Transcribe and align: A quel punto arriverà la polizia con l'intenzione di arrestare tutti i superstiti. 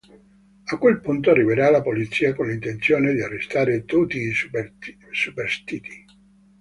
A 0.65 0.77
quel 0.79 0.99
punto 0.99 1.29
arriverà 1.29 1.69
la 1.69 1.83
polizia 1.83 2.33
con 2.33 2.47
l'intenzione 2.47 3.13
di 3.13 3.21
arrestare 3.21 3.85
tutti 3.85 4.17
i 4.17 4.33
superstiti. 5.11 6.05